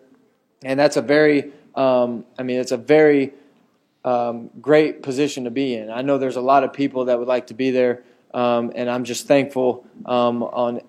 and 0.64 0.80
that's 0.80 0.96
a 0.96 1.02
very 1.02 1.52
um, 1.76 2.24
I 2.38 2.44
mean 2.44 2.60
it's 2.60 2.72
a 2.72 2.78
very 2.78 3.34
um, 4.06 4.52
great 4.62 5.02
position 5.02 5.44
to 5.46 5.52
be 5.52 5.74
in. 5.74 5.90
I 5.90 6.04
know 6.04 6.20
there's 6.20 6.36
a 6.36 6.42
lot 6.42 6.64
of 6.64 6.72
people 6.72 7.06
that 7.06 7.18
would 7.18 7.28
like 7.28 7.48
to 7.48 7.56
be 7.56 7.72
there, 7.72 8.04
um, 8.32 8.72
and 8.76 8.90
I'm 8.90 9.04
just 9.04 9.28
thankful 9.28 9.86
um, 10.06 10.44
on 10.44 10.82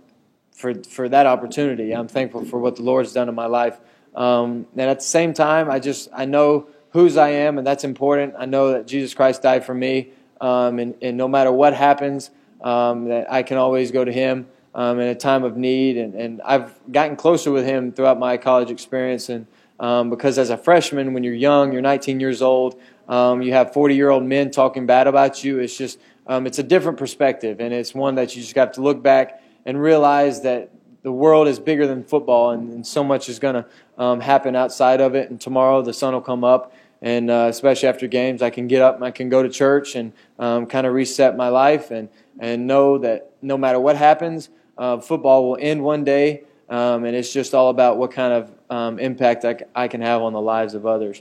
for 0.59 0.75
for 0.85 1.09
that 1.09 1.27
opportunity. 1.27 1.93
I'm 1.93 2.09
thankful 2.09 2.45
for 2.45 2.59
what 2.59 2.77
the 2.77 2.83
Lord's 2.83 3.13
done 3.13 3.29
in 3.29 3.35
my 3.35 3.47
life, 3.47 3.79
um, 4.15 4.67
and 4.77 4.91
at 4.91 4.99
the 4.99 5.05
same 5.05 5.33
time, 5.33 5.71
I 5.71 5.79
just 5.79 6.09
I 6.13 6.25
know 6.25 6.69
whose 6.91 7.17
I 7.17 7.31
am, 7.31 7.59
and 7.59 7.67
that's 7.67 7.85
important. 7.85 8.35
I 8.39 8.47
know 8.47 8.73
that 8.73 8.87
Jesus 8.87 9.15
Christ 9.15 9.43
died 9.43 9.65
for 9.65 9.75
me, 9.75 10.11
um, 10.41 10.79
and, 10.79 10.95
and 11.01 11.17
no 11.17 11.29
matter 11.29 11.53
what 11.53 11.75
happens 11.75 12.31
um, 12.61 13.07
that 13.07 13.31
I 13.33 13.43
can 13.43 13.57
always 13.57 13.91
go 13.91 14.05
to 14.05 14.13
him 14.13 14.49
um, 14.75 15.01
in 15.01 15.09
a 15.09 15.15
time 15.15 15.45
of 15.45 15.57
need. 15.57 15.97
And, 15.97 16.15
and 16.15 16.43
I've 16.43 16.75
gotten 16.91 17.17
closer 17.17 17.51
with 17.51 17.65
him 17.65 17.93
throughout 17.93 18.19
my 18.19 18.37
college 18.37 18.71
experience. 18.71 19.29
And 19.29 19.47
um, 19.81 20.11
because 20.11 20.39
as 20.39 20.51
a 20.51 20.57
freshman, 20.57 21.13
when 21.13 21.23
you're 21.23 21.35
young, 21.35 21.73
you're 21.73 21.83
19 21.83 22.21
years 22.21 22.43
old, 22.43 22.81
um, 23.09 23.43
you 23.43 23.53
have 23.53 23.73
40 23.73 23.95
year 23.95 24.11
old 24.11 24.25
men 24.25 24.51
talking 24.51 24.87
bad 24.87 25.07
about 25.07 25.45
you. 25.45 25.59
It's 25.59 25.77
just, 25.77 25.99
um, 26.27 26.47
it's 26.47 26.59
a 26.59 26.63
different 26.63 26.99
perspective. 26.99 27.61
And 27.61 27.73
it's 27.73 27.95
one 27.95 28.17
that 28.17 28.35
you 28.37 28.43
just 28.43 28.55
have 28.57 28.73
to 28.73 28.83
look 28.83 29.03
back 29.03 29.43
and 29.69 29.81
realize 29.81 30.41
that 30.41 30.73
the 31.03 31.13
world 31.13 31.47
is 31.47 31.61
bigger 31.61 31.87
than 31.87 32.03
football 32.03 32.51
and, 32.51 32.73
and 32.73 32.87
so 32.87 33.05
much 33.05 33.29
is 33.29 33.39
going 33.39 33.55
to 33.55 33.67
um, 33.99 34.19
happen 34.19 34.57
outside 34.57 35.01
of 35.01 35.15
it. 35.15 35.31
And 35.31 35.41
tomorrow 35.41 35.83
the 35.83 35.93
sun 35.93 36.15
will 36.15 36.21
come 36.21 36.43
up 36.43 36.73
and 37.01 37.31
uh, 37.31 37.47
especially 37.49 37.89
after 37.89 38.07
games, 38.07 38.43
I 38.43 38.51
can 38.51 38.67
get 38.67 38.83
up 38.83 38.97
and 38.97 39.05
I 39.05 39.11
can 39.11 39.29
go 39.29 39.43
to 39.43 39.49
church 39.49 39.95
and 39.95 40.13
um, 40.39 40.67
kind 40.67 40.87
of 40.87 40.95
reset 40.95 41.37
my 41.37 41.49
life 41.49 41.91
and 41.91 42.09
and 42.41 42.67
know 42.67 42.99
that 42.99 43.33
no 43.43 43.59
matter 43.59 43.81
what 43.81 43.97
happens, 43.97 44.49
uh, 44.77 44.99
football 44.99 45.49
will 45.49 45.59
end 45.61 45.83
one 45.83 46.05
day, 46.05 46.45
um, 46.69 47.05
and 47.05 47.17
it's 47.17 47.33
just 47.33 47.53
all 47.53 47.69
about 47.69 47.99
what 47.99 48.13
kind 48.13 48.33
of 48.33 48.53
um, 48.71 48.99
impact 48.99 49.45
I, 49.45 49.57
c- 49.57 49.65
I 49.75 49.89
can 49.89 50.01
have 50.01 50.23
on 50.23 50.33
the 50.33 50.41
lives 50.41 50.75
of 50.75 50.87
others. 50.87 51.21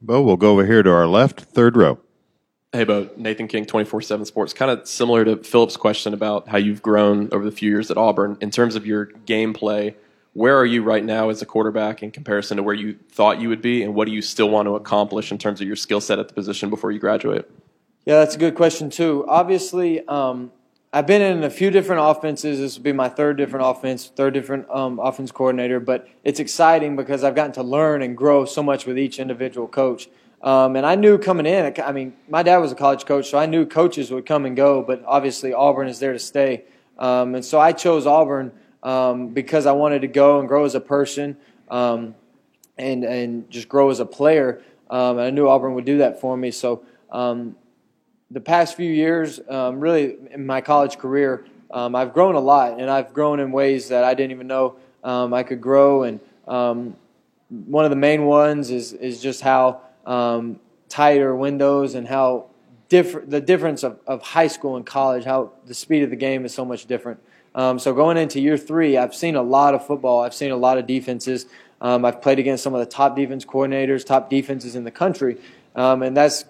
Bo, 0.00 0.22
we'll 0.22 0.38
go 0.38 0.52
over 0.52 0.64
here 0.64 0.82
to 0.82 0.90
our 0.90 1.06
left, 1.06 1.40
third 1.40 1.76
row. 1.76 1.98
Hey, 2.72 2.84
Bo, 2.84 3.10
Nathan 3.16 3.48
King, 3.48 3.66
24 3.66 4.00
7 4.00 4.24
Sports. 4.24 4.52
Kind 4.52 4.70
of 4.70 4.86
similar 4.86 5.24
to 5.24 5.38
Philip's 5.38 5.76
question 5.76 6.14
about 6.14 6.46
how 6.46 6.56
you've 6.56 6.82
grown 6.82 7.28
over 7.32 7.44
the 7.44 7.50
few 7.50 7.68
years 7.68 7.90
at 7.90 7.96
Auburn. 7.96 8.38
In 8.40 8.52
terms 8.52 8.76
of 8.76 8.86
your 8.86 9.06
gameplay, 9.06 9.96
where 10.34 10.56
are 10.56 10.64
you 10.64 10.84
right 10.84 11.04
now 11.04 11.30
as 11.30 11.42
a 11.42 11.46
quarterback 11.46 12.00
in 12.04 12.12
comparison 12.12 12.58
to 12.58 12.62
where 12.62 12.76
you 12.76 12.96
thought 13.10 13.40
you 13.40 13.48
would 13.48 13.60
be, 13.60 13.82
and 13.82 13.92
what 13.96 14.06
do 14.06 14.12
you 14.12 14.22
still 14.22 14.48
want 14.50 14.66
to 14.66 14.76
accomplish 14.76 15.32
in 15.32 15.38
terms 15.38 15.60
of 15.60 15.66
your 15.66 15.74
skill 15.74 16.00
set 16.00 16.20
at 16.20 16.28
the 16.28 16.34
position 16.34 16.70
before 16.70 16.92
you 16.92 17.00
graduate? 17.00 17.50
Yeah, 18.06 18.20
that's 18.20 18.36
a 18.36 18.38
good 18.38 18.54
question 18.54 18.88
too. 18.88 19.24
Obviously, 19.26 20.06
um, 20.06 20.52
I've 20.92 21.08
been 21.08 21.22
in 21.22 21.42
a 21.42 21.50
few 21.50 21.72
different 21.72 22.02
offenses. 22.04 22.60
This 22.60 22.76
will 22.76 22.84
be 22.84 22.92
my 22.92 23.08
third 23.08 23.36
different 23.36 23.66
offense, 23.66 24.12
third 24.14 24.32
different 24.32 24.70
um, 24.70 25.00
offense 25.00 25.32
coordinator. 25.32 25.80
But 25.80 26.08
it's 26.22 26.38
exciting 26.38 26.94
because 26.94 27.24
I've 27.24 27.34
gotten 27.34 27.52
to 27.54 27.64
learn 27.64 28.00
and 28.00 28.16
grow 28.16 28.44
so 28.44 28.62
much 28.62 28.86
with 28.86 28.96
each 28.96 29.18
individual 29.18 29.66
coach. 29.66 30.08
Um, 30.42 30.76
and 30.76 30.86
I 30.86 30.94
knew 30.94 31.18
coming 31.18 31.46
in, 31.46 31.74
I 31.82 31.92
mean, 31.92 32.14
my 32.28 32.42
dad 32.42 32.58
was 32.58 32.72
a 32.72 32.74
college 32.74 33.04
coach, 33.04 33.28
so 33.28 33.38
I 33.38 33.46
knew 33.46 33.66
coaches 33.66 34.10
would 34.10 34.24
come 34.24 34.46
and 34.46 34.56
go. 34.56 34.82
But 34.82 35.02
obviously, 35.06 35.52
Auburn 35.52 35.88
is 35.88 35.98
there 35.98 36.12
to 36.12 36.18
stay. 36.18 36.64
Um, 36.98 37.34
and 37.34 37.44
so 37.44 37.60
I 37.60 37.72
chose 37.72 38.06
Auburn 38.06 38.52
um, 38.82 39.28
because 39.28 39.66
I 39.66 39.72
wanted 39.72 40.00
to 40.00 40.08
go 40.08 40.38
and 40.38 40.48
grow 40.48 40.64
as 40.64 40.74
a 40.74 40.80
person 40.80 41.36
um, 41.70 42.14
and 42.78 43.04
and 43.04 43.50
just 43.50 43.68
grow 43.68 43.90
as 43.90 44.00
a 44.00 44.06
player. 44.06 44.62
and 44.90 45.20
I 45.20 45.30
knew 45.30 45.48
Auburn 45.48 45.74
would 45.74 45.84
do 45.84 45.98
that 45.98 46.20
for 46.20 46.36
me. 46.36 46.50
So 46.50 46.84
the 48.30 48.40
past 48.40 48.76
few 48.76 48.90
years, 48.90 49.40
um, 49.48 49.80
really 49.80 50.16
in 50.30 50.46
my 50.46 50.60
college 50.60 50.98
career, 50.98 51.44
um, 51.70 51.94
I've 51.94 52.12
grown 52.12 52.34
a 52.34 52.40
lot, 52.40 52.80
and 52.80 52.88
I've 52.90 53.12
grown 53.12 53.40
in 53.40 53.52
ways 53.52 53.88
that 53.88 54.04
I 54.04 54.14
didn't 54.14 54.32
even 54.32 54.46
know 54.46 54.76
um, 55.02 55.34
I 55.34 55.42
could 55.42 55.60
grow. 55.60 56.04
And 56.04 56.20
um, 56.46 56.96
one 57.48 57.84
of 57.84 57.90
the 57.90 57.96
main 57.96 58.24
ones 58.24 58.70
is 58.70 58.92
is 58.92 59.20
just 59.20 59.40
how 59.40 59.82
um, 60.06 60.60
tighter 60.88 61.34
windows 61.34 61.94
and 61.94 62.08
how 62.08 62.46
the 62.88 63.42
difference 63.44 63.84
of, 63.84 64.00
of 64.06 64.20
high 64.22 64.48
school 64.48 64.76
and 64.76 64.84
college, 64.84 65.24
how 65.24 65.52
the 65.66 65.74
speed 65.74 66.02
of 66.02 66.10
the 66.10 66.16
game 66.16 66.44
is 66.44 66.52
so 66.52 66.64
much 66.64 66.86
different. 66.86 67.20
Um, 67.54 67.78
so 67.78 67.94
going 67.94 68.16
into 68.16 68.40
year 68.40 68.56
three, 68.56 68.96
I've 68.96 69.14
seen 69.14 69.36
a 69.36 69.42
lot 69.42 69.74
of 69.74 69.86
football. 69.86 70.22
I've 70.22 70.34
seen 70.34 70.50
a 70.50 70.56
lot 70.56 70.78
of 70.78 70.86
defenses. 70.86 71.46
I've 71.80 72.20
played 72.20 72.38
against 72.38 72.62
some 72.62 72.74
of 72.74 72.80
the 72.80 72.86
top 72.86 73.16
defense 73.16 73.44
coordinators, 73.44 74.04
top 74.04 74.28
defenses 74.28 74.74
in 74.74 74.84
the 74.84 74.90
country, 74.90 75.38
and 75.74 76.16
that's 76.16 76.44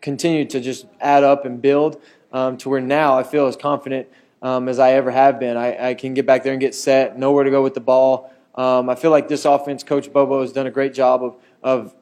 continued 0.00 0.50
to 0.50 0.60
just 0.60 0.86
add 1.00 1.24
up 1.24 1.44
and 1.44 1.60
build 1.60 2.00
um, 2.32 2.56
to 2.58 2.68
where 2.68 2.80
now 2.80 3.18
I 3.18 3.22
feel 3.22 3.46
as 3.46 3.56
confident 3.56 4.08
um, 4.42 4.68
as 4.68 4.78
I 4.78 4.92
ever 4.92 5.10
have 5.10 5.40
been. 5.40 5.56
I, 5.56 5.90
I, 5.90 5.94
can 5.94 6.14
get 6.14 6.26
back 6.26 6.44
there 6.44 6.52
and 6.52 6.60
get 6.60 6.74
set, 6.74 7.18
know 7.18 7.32
where 7.32 7.44
to 7.44 7.50
go 7.50 7.62
with 7.62 7.74
the 7.74 7.80
ball. 7.80 8.32
Um, 8.54 8.88
I 8.88 8.94
feel 8.94 9.10
like 9.10 9.28
this 9.28 9.44
offense, 9.44 9.82
Coach 9.82 10.12
Bobo 10.12 10.40
has 10.40 10.52
done 10.52 10.66
a 10.66 10.70
great 10.70 10.94
job 10.94 11.22
of, 11.22 11.36
of 11.62 11.94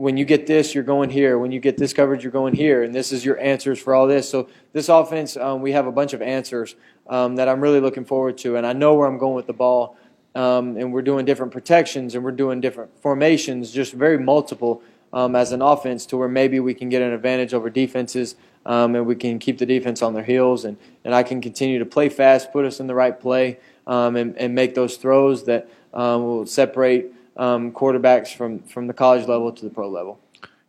when 0.00 0.16
you 0.16 0.24
get 0.24 0.46
this, 0.46 0.74
you're 0.74 0.82
going 0.82 1.10
here. 1.10 1.38
When 1.38 1.52
you 1.52 1.60
get 1.60 1.76
this 1.76 1.92
coverage, 1.92 2.22
you're 2.22 2.32
going 2.32 2.54
here. 2.54 2.82
And 2.82 2.94
this 2.94 3.12
is 3.12 3.22
your 3.22 3.38
answers 3.38 3.78
for 3.78 3.94
all 3.94 4.06
this. 4.06 4.28
So 4.30 4.48
this 4.72 4.88
offense, 4.88 5.36
um, 5.36 5.60
we 5.60 5.72
have 5.72 5.86
a 5.86 5.92
bunch 5.92 6.14
of 6.14 6.22
answers 6.22 6.74
um, 7.06 7.36
that 7.36 7.48
I'm 7.48 7.60
really 7.60 7.80
looking 7.80 8.06
forward 8.06 8.38
to. 8.38 8.56
And 8.56 8.66
I 8.66 8.72
know 8.72 8.94
where 8.94 9.06
I'm 9.06 9.18
going 9.18 9.34
with 9.34 9.46
the 9.46 9.52
ball. 9.52 9.98
Um, 10.34 10.78
and 10.78 10.90
we're 10.90 11.02
doing 11.02 11.26
different 11.26 11.52
protections 11.52 12.14
and 12.14 12.24
we're 12.24 12.30
doing 12.30 12.62
different 12.62 12.90
formations, 13.02 13.72
just 13.72 13.92
very 13.92 14.16
multiple 14.16 14.82
um, 15.12 15.36
as 15.36 15.52
an 15.52 15.60
offense 15.60 16.06
to 16.06 16.16
where 16.16 16.28
maybe 16.28 16.60
we 16.60 16.72
can 16.72 16.88
get 16.88 17.02
an 17.02 17.12
advantage 17.12 17.52
over 17.52 17.68
defenses 17.68 18.36
um, 18.64 18.94
and 18.94 19.06
we 19.06 19.16
can 19.16 19.38
keep 19.38 19.58
the 19.58 19.66
defense 19.66 20.00
on 20.00 20.14
their 20.14 20.24
heels. 20.24 20.64
And, 20.64 20.78
and 21.04 21.14
I 21.14 21.24
can 21.24 21.42
continue 21.42 21.78
to 21.78 21.84
play 21.84 22.08
fast, 22.08 22.52
put 22.52 22.64
us 22.64 22.80
in 22.80 22.86
the 22.86 22.94
right 22.94 23.20
play, 23.20 23.58
um, 23.86 24.16
and, 24.16 24.34
and 24.38 24.54
make 24.54 24.74
those 24.74 24.96
throws 24.96 25.44
that 25.44 25.68
will 25.92 26.46
separate 26.46 27.12
um, 27.36 27.72
quarterbacks 27.72 28.34
from, 28.34 28.60
from 28.60 28.86
the 28.86 28.94
college 28.94 29.26
level 29.26 29.52
to 29.52 29.64
the 29.64 29.70
pro 29.70 29.88
level. 29.88 30.20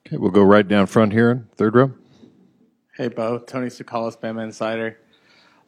Okay, 0.08 0.18
we'll 0.18 0.32
go 0.32 0.44
right 0.44 0.68
down 0.68 0.88
front 0.88 1.14
here 1.14 1.32
in 1.32 1.48
third 1.56 1.76
row. 1.76 1.92
Hey, 2.96 3.08
Bo. 3.08 3.40
Tony 3.40 3.68
Tsoukalas, 3.68 4.20
Bama 4.20 4.44
Insider. 4.44 4.98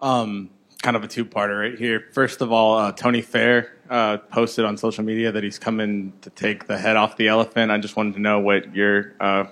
Um, 0.01 0.49
kind 0.81 0.97
of 0.97 1.03
a 1.03 1.07
two-parter 1.07 1.59
right 1.59 1.79
here. 1.79 2.05
First 2.11 2.41
of 2.41 2.51
all, 2.51 2.77
uh, 2.77 2.91
Tony 2.91 3.21
Fair 3.21 3.77
uh, 3.89 4.17
posted 4.17 4.65
on 4.65 4.75
social 4.75 5.03
media 5.03 5.31
that 5.31 5.43
he's 5.43 5.57
coming 5.57 6.13
to 6.21 6.29
take 6.29 6.67
the 6.67 6.77
head 6.77 6.97
off 6.97 7.15
the 7.15 7.29
elephant. 7.29 7.71
I 7.71 7.77
just 7.77 7.95
wanted 7.95 8.15
to 8.15 8.19
know 8.19 8.41
what 8.41 8.75
your, 8.75 9.13
uh, 9.21 9.45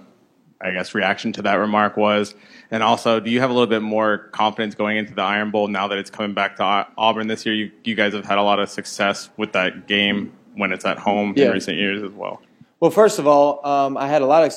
I 0.59 0.71
guess, 0.71 0.93
reaction 0.93 1.31
to 1.33 1.41
that 1.43 1.55
remark 1.55 1.95
was. 1.95 2.35
And 2.69 2.83
also, 2.83 3.21
do 3.21 3.31
you 3.31 3.39
have 3.39 3.49
a 3.49 3.53
little 3.53 3.67
bit 3.67 3.81
more 3.81 4.17
confidence 4.17 4.75
going 4.75 4.97
into 4.97 5.13
the 5.13 5.21
Iron 5.21 5.51
Bowl 5.51 5.69
now 5.69 5.87
that 5.87 5.97
it's 5.97 6.09
coming 6.09 6.33
back 6.33 6.57
to 6.57 6.87
Auburn 6.97 7.27
this 7.27 7.45
year? 7.45 7.55
You, 7.55 7.71
you 7.85 7.95
guys 7.95 8.13
have 8.13 8.25
had 8.25 8.37
a 8.37 8.43
lot 8.43 8.59
of 8.59 8.69
success 8.69 9.29
with 9.37 9.53
that 9.53 9.87
game 9.87 10.33
when 10.55 10.71
it's 10.71 10.85
at 10.85 10.97
home 10.97 11.33
Yeah. 11.35 11.47
in 11.47 11.51
recent 11.53 11.77
years 11.77 12.01
as 12.03 12.11
well. 12.11 12.41
Well, 12.79 12.91
first 12.91 13.19
of 13.19 13.27
all, 13.27 13.65
um, 13.65 13.97
I 13.97 14.07
had 14.07 14.21
a 14.21 14.25
lot 14.25 14.43
of 14.43 14.53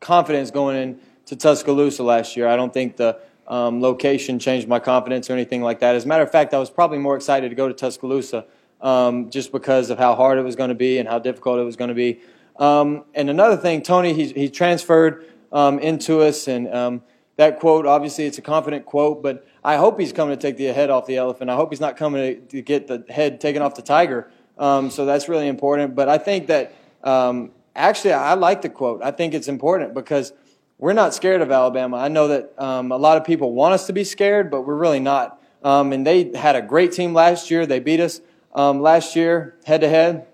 confidence 0.00 0.50
going 0.50 0.76
into 0.76 1.36
Tuscaloosa 1.36 2.02
last 2.02 2.36
year. 2.36 2.48
I 2.48 2.56
don't 2.56 2.72
think 2.72 2.96
the 2.96 3.18
um, 3.46 3.80
location 3.80 4.38
changed 4.38 4.66
my 4.66 4.78
confidence 4.78 5.30
or 5.30 5.34
anything 5.34 5.62
like 5.62 5.80
that. 5.80 5.94
As 5.94 6.04
a 6.04 6.08
matter 6.08 6.22
of 6.22 6.30
fact, 6.32 6.54
I 6.54 6.58
was 6.58 6.70
probably 6.70 6.98
more 6.98 7.16
excited 7.16 7.48
to 7.50 7.54
go 7.54 7.68
to 7.68 7.74
Tuscaloosa 7.74 8.44
um, 8.80 9.30
just 9.30 9.52
because 9.52 9.90
of 9.90 9.98
how 9.98 10.14
hard 10.14 10.38
it 10.38 10.42
was 10.42 10.56
going 10.56 10.68
to 10.70 10.74
be 10.74 10.98
and 10.98 11.08
how 11.08 11.18
difficult 11.18 11.58
it 11.58 11.64
was 11.64 11.76
going 11.76 11.88
to 11.88 11.94
be. 11.94 12.20
Um, 12.58 13.04
and 13.14 13.28
another 13.30 13.56
thing, 13.56 13.82
Tony, 13.82 14.14
he, 14.14 14.28
he 14.32 14.48
transferred 14.48 15.26
um, 15.52 15.78
into 15.78 16.22
us, 16.22 16.48
and 16.48 16.72
um, 16.74 17.02
that 17.36 17.60
quote, 17.60 17.86
obviously, 17.86 18.24
it's 18.24 18.38
a 18.38 18.42
confident 18.42 18.86
quote, 18.86 19.22
but 19.22 19.46
I 19.62 19.76
hope 19.76 20.00
he's 20.00 20.12
coming 20.12 20.36
to 20.36 20.40
take 20.40 20.56
the 20.56 20.66
head 20.72 20.90
off 20.90 21.06
the 21.06 21.16
elephant. 21.16 21.50
I 21.50 21.56
hope 21.56 21.70
he's 21.70 21.80
not 21.80 21.96
coming 21.96 22.22
to, 22.22 22.40
to 22.40 22.62
get 22.62 22.86
the 22.86 23.04
head 23.12 23.40
taken 23.40 23.62
off 23.62 23.74
the 23.74 23.82
tiger. 23.82 24.30
Um, 24.58 24.90
so 24.90 25.04
that's 25.04 25.28
really 25.28 25.48
important. 25.48 25.94
But 25.94 26.08
I 26.08 26.18
think 26.18 26.46
that 26.46 26.74
um, 27.04 27.50
actually, 27.74 28.14
I 28.14 28.34
like 28.34 28.62
the 28.62 28.68
quote. 28.68 29.02
I 29.02 29.10
think 29.10 29.34
it's 29.34 29.48
important 29.48 29.94
because 29.94 30.32
we're 30.78 30.92
not 30.92 31.14
scared 31.14 31.40
of 31.40 31.50
Alabama. 31.50 31.96
I 31.96 32.08
know 32.08 32.28
that 32.28 32.54
um, 32.58 32.92
a 32.92 32.96
lot 32.96 33.16
of 33.16 33.24
people 33.24 33.52
want 33.52 33.74
us 33.74 33.86
to 33.86 33.92
be 33.92 34.04
scared, 34.04 34.50
but 34.50 34.62
we're 34.62 34.76
really 34.76 35.00
not. 35.00 35.42
Um, 35.62 35.92
and 35.92 36.06
they 36.06 36.32
had 36.34 36.54
a 36.54 36.62
great 36.62 36.92
team 36.92 37.14
last 37.14 37.50
year. 37.50 37.66
They 37.66 37.80
beat 37.80 38.00
us 38.00 38.20
um, 38.54 38.80
last 38.80 39.16
year 39.16 39.56
head 39.64 39.80
to 39.80 39.88
head. 39.88 40.26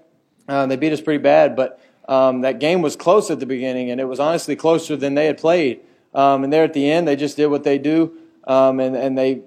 They 0.47 0.77
beat 0.77 0.93
us 0.93 1.01
pretty 1.01 1.23
bad, 1.23 1.57
but 1.57 1.81
um, 2.09 2.43
that 2.43 2.59
game 2.61 2.83
was 2.83 2.95
close 2.95 3.31
at 3.31 3.41
the 3.41 3.47
beginning, 3.47 3.91
and 3.91 4.01
it 4.01 4.05
was 4.05 4.21
honestly 4.21 4.55
closer 4.55 4.97
than 4.97 5.15
they 5.15 5.27
had 5.27 5.39
played. 5.39 5.81
And 6.13 6.53
there 6.53 6.65
at 6.65 6.75
the 6.75 6.91
end, 6.91 7.09
they 7.09 7.17
just 7.17 7.37
did 7.37 7.47
what 7.47 7.65
they 7.65 7.79
do, 7.79 8.19
and, 8.47 8.81
and 8.81 9.17
they 9.17 9.43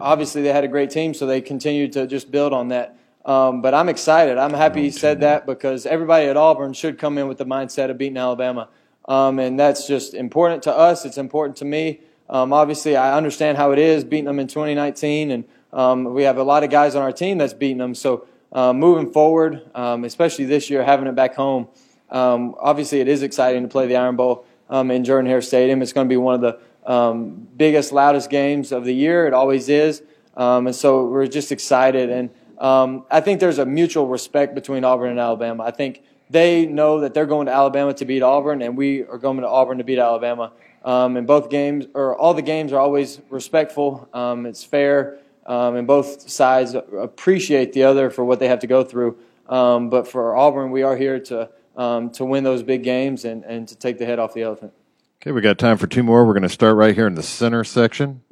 obviously 0.00 0.40
they 0.40 0.52
had 0.52 0.64
a 0.64 0.68
great 0.68 0.90
team, 0.90 1.12
so 1.12 1.26
they 1.26 1.42
continued 1.42 1.92
to 1.92 2.06
just 2.06 2.30
build 2.30 2.54
on 2.54 2.68
that. 2.68 2.96
Um, 3.26 3.60
but 3.60 3.74
I'm 3.74 3.88
excited. 3.88 4.38
I'm 4.38 4.54
happy 4.54 4.82
he 4.82 4.90
said 4.90 5.20
that 5.20 5.46
because 5.46 5.84
everybody 5.84 6.26
at 6.26 6.36
Auburn 6.36 6.72
should 6.72 6.96
come 6.96 7.18
in 7.18 7.26
with 7.26 7.38
the 7.38 7.44
mindset 7.44 7.90
of 7.90 7.98
beating 7.98 8.16
Alabama. 8.16 8.68
Um, 9.08 9.40
and 9.40 9.58
that's 9.58 9.86
just 9.86 10.14
important 10.14 10.62
to 10.62 10.72
us. 10.72 11.04
It's 11.04 11.18
important 11.18 11.56
to 11.58 11.64
me. 11.64 12.00
Um, 12.30 12.52
obviously, 12.52 12.96
I 12.96 13.16
understand 13.16 13.58
how 13.58 13.72
it 13.72 13.80
is 13.80 14.04
beating 14.04 14.26
them 14.26 14.38
in 14.38 14.46
2019, 14.46 15.30
and 15.32 15.44
um, 15.72 16.04
we 16.14 16.22
have 16.22 16.38
a 16.38 16.42
lot 16.42 16.64
of 16.64 16.70
guys 16.70 16.94
on 16.94 17.02
our 17.02 17.12
team 17.12 17.38
that's 17.38 17.52
beating 17.52 17.78
them. 17.78 17.94
So 17.94 18.26
uh, 18.52 18.72
moving 18.72 19.12
forward, 19.12 19.62
um, 19.74 20.04
especially 20.04 20.44
this 20.44 20.70
year, 20.70 20.84
having 20.84 21.06
it 21.08 21.14
back 21.14 21.34
home, 21.34 21.68
um, 22.10 22.54
obviously 22.60 23.00
it 23.00 23.08
is 23.08 23.22
exciting 23.22 23.62
to 23.62 23.68
play 23.68 23.86
the 23.86 23.96
Iron 23.96 24.16
Bowl 24.16 24.46
um, 24.70 24.90
in 24.90 25.04
Jordan 25.04 25.28
Hare 25.28 25.42
Stadium. 25.42 25.82
It's 25.82 25.92
going 25.92 26.06
to 26.06 26.12
be 26.12 26.16
one 26.16 26.34
of 26.36 26.40
the 26.40 26.92
um, 26.92 27.48
biggest, 27.56 27.92
loudest 27.92 28.30
games 28.30 28.70
of 28.70 28.84
the 28.84 28.94
year. 28.94 29.26
It 29.26 29.34
always 29.34 29.68
is, 29.68 30.02
um, 30.36 30.68
and 30.68 30.74
so 30.74 31.06
we're 31.06 31.26
just 31.26 31.50
excited. 31.50 32.10
And 32.10 32.30
um, 32.58 33.04
I 33.10 33.20
think 33.20 33.40
there's 33.40 33.58
a 33.58 33.66
mutual 33.66 34.06
respect 34.06 34.54
between 34.54 34.84
Auburn 34.84 35.10
and 35.10 35.20
Alabama. 35.20 35.64
I 35.64 35.70
think 35.70 36.02
they 36.30 36.66
know 36.66 37.00
that 37.00 37.14
they're 37.14 37.26
going 37.26 37.46
to 37.46 37.52
Alabama 37.52 37.94
to 37.94 38.04
beat 38.04 38.22
Auburn, 38.22 38.62
and 38.62 38.76
we 38.76 39.04
are 39.04 39.18
going 39.18 39.38
to 39.38 39.48
Auburn 39.48 39.78
to 39.78 39.84
beat 39.84 39.98
Alabama. 39.98 40.52
Um, 40.84 41.16
and 41.16 41.26
both 41.26 41.50
games, 41.50 41.86
or 41.94 42.16
all 42.16 42.34
the 42.34 42.42
games, 42.42 42.72
are 42.72 42.78
always 42.78 43.20
respectful. 43.28 44.08
Um, 44.12 44.46
it's 44.46 44.62
fair, 44.62 45.18
um, 45.44 45.76
and 45.76 45.86
both 45.86 46.28
sides 46.28 46.74
appreciate 46.74 47.72
the 47.72 47.84
other 47.84 48.10
for 48.10 48.24
what 48.24 48.38
they 48.38 48.48
have 48.48 48.60
to 48.60 48.66
go 48.66 48.84
through. 48.84 49.18
Um, 49.48 49.90
but 49.90 50.08
for 50.08 50.36
Auburn, 50.36 50.70
we 50.70 50.82
are 50.82 50.96
here 50.96 51.18
to 51.20 51.50
um, 51.76 52.10
to 52.10 52.24
win 52.24 52.44
those 52.44 52.62
big 52.62 52.82
games 52.82 53.24
and, 53.24 53.44
and 53.44 53.68
to 53.68 53.76
take 53.76 53.98
the 53.98 54.06
head 54.06 54.18
off 54.18 54.32
the 54.32 54.42
elephant. 54.42 54.72
Okay, 55.20 55.32
we 55.32 55.40
got 55.40 55.58
time 55.58 55.76
for 55.76 55.86
two 55.86 56.02
more. 56.02 56.24
We're 56.24 56.32
going 56.32 56.42
to 56.42 56.48
start 56.48 56.76
right 56.76 56.94
here 56.94 57.06
in 57.06 57.14
the 57.14 57.22
center 57.22 57.64
section. 57.64 58.22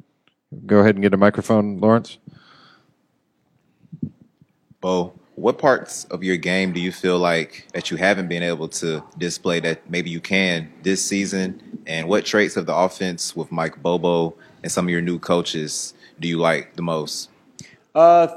Go 0.65 0.79
ahead 0.79 0.95
and 0.95 1.01
get 1.01 1.13
a 1.13 1.17
microphone, 1.17 1.79
Lawrence. 1.79 2.17
Bo, 4.85 5.13
what 5.33 5.57
parts 5.57 6.03
of 6.11 6.23
your 6.23 6.37
game 6.37 6.71
do 6.71 6.79
you 6.79 6.91
feel 6.91 7.17
like 7.17 7.65
that 7.73 7.89
you 7.89 7.97
haven't 7.97 8.27
been 8.27 8.43
able 8.43 8.67
to 8.67 9.03
display 9.17 9.59
that 9.61 9.89
maybe 9.89 10.11
you 10.11 10.21
can 10.21 10.71
this 10.83 11.03
season? 11.03 11.81
And 11.87 12.07
what 12.07 12.23
traits 12.23 12.55
of 12.55 12.67
the 12.67 12.75
offense 12.75 13.35
with 13.35 13.51
Mike 13.51 13.81
Bobo 13.81 14.35
and 14.61 14.71
some 14.71 14.85
of 14.85 14.91
your 14.91 15.01
new 15.01 15.17
coaches 15.17 15.95
do 16.19 16.27
you 16.27 16.37
like 16.37 16.75
the 16.75 16.83
most? 16.83 17.31
Uh, 17.95 18.27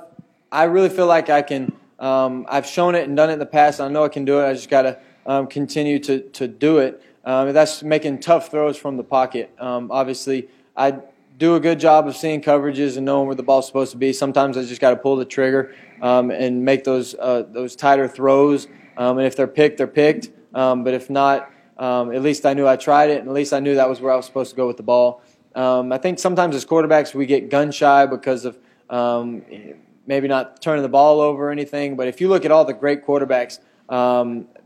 I 0.50 0.64
really 0.64 0.88
feel 0.88 1.06
like 1.06 1.28
I 1.28 1.42
can. 1.42 1.70
Um, 1.98 2.46
I've 2.48 2.64
shown 2.64 2.94
it 2.94 3.06
and 3.06 3.14
done 3.14 3.28
it 3.28 3.34
in 3.34 3.40
the 3.40 3.44
past. 3.44 3.78
I 3.78 3.88
know 3.88 4.04
I 4.04 4.08
can 4.08 4.24
do 4.24 4.40
it. 4.40 4.46
I 4.46 4.54
just 4.54 4.70
got 4.70 4.82
to 4.82 4.98
um, 5.26 5.48
continue 5.48 5.98
to 5.98 6.20
to 6.30 6.48
do 6.48 6.78
it. 6.78 7.02
Um, 7.26 7.52
that's 7.52 7.82
making 7.82 8.20
tough 8.20 8.50
throws 8.50 8.78
from 8.78 8.96
the 8.96 9.04
pocket. 9.04 9.50
Um, 9.58 9.90
obviously, 9.90 10.48
I 10.74 11.00
do 11.38 11.54
a 11.54 11.60
good 11.60 11.78
job 11.78 12.08
of 12.08 12.16
seeing 12.16 12.42
coverages 12.42 12.96
and 12.96 13.06
knowing 13.06 13.26
where 13.26 13.36
the 13.36 13.44
ball's 13.44 13.66
supposed 13.66 13.92
to 13.92 13.96
be. 13.96 14.12
Sometimes 14.12 14.56
I 14.56 14.64
just 14.64 14.80
got 14.80 14.90
to 14.90 14.96
pull 14.96 15.16
the 15.16 15.24
trigger 15.24 15.72
um, 16.02 16.30
and 16.30 16.64
make 16.64 16.82
those 16.84 17.14
uh, 17.14 17.44
those 17.48 17.76
tighter 17.76 18.08
throws. 18.08 18.66
Um, 18.96 19.18
and 19.18 19.26
if 19.26 19.36
they're 19.36 19.46
picked, 19.46 19.78
they're 19.78 19.86
picked. 19.86 20.30
Um, 20.52 20.82
but 20.82 20.94
if 20.94 21.08
not, 21.08 21.50
um, 21.78 22.12
at 22.12 22.22
least 22.22 22.44
I 22.44 22.54
knew 22.54 22.66
I 22.66 22.76
tried 22.76 23.10
it, 23.10 23.20
and 23.20 23.28
at 23.28 23.34
least 23.34 23.52
I 23.52 23.60
knew 23.60 23.76
that 23.76 23.88
was 23.88 24.00
where 24.00 24.12
I 24.12 24.16
was 24.16 24.26
supposed 24.26 24.50
to 24.50 24.56
go 24.56 24.66
with 24.66 24.76
the 24.76 24.82
ball. 24.82 25.22
Um, 25.54 25.92
I 25.92 25.98
think 25.98 26.18
sometimes 26.18 26.56
as 26.56 26.66
quarterbacks 26.66 27.14
we 27.14 27.24
get 27.24 27.50
gun 27.50 27.70
shy 27.70 28.04
because 28.06 28.44
of 28.44 28.58
um, 28.90 29.42
maybe 30.06 30.26
not 30.26 30.60
turning 30.60 30.82
the 30.82 30.88
ball 30.88 31.20
over 31.20 31.48
or 31.48 31.50
anything. 31.52 31.94
But 31.96 32.08
if 32.08 32.20
you 32.20 32.28
look 32.28 32.44
at 32.44 32.50
all 32.50 32.64
the 32.64 32.74
great 32.74 33.06
quarterbacks, 33.06 33.60